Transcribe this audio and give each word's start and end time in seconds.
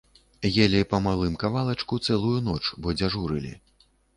Елі 0.63 0.79
па 0.93 0.99
малым 1.09 1.35
кавалачку 1.45 2.01
цэлую 2.07 2.35
ноч, 2.51 2.59
бо 2.87 2.99
дзяжурылі. 2.99 3.53